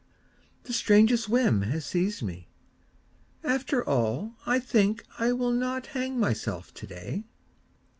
The 0.63 0.73
strangest 0.73 1.29
whim 1.29 1.61
has 1.61 1.85
seized 1.85 2.23
me... 2.23 2.47
After 3.43 3.87
all 3.87 4.33
I 4.47 4.57
think 4.59 5.03
I 5.19 5.31
will 5.31 5.51
not 5.53 5.85
hang 5.93 6.19
myself 6.19 6.73
today. 6.73 7.25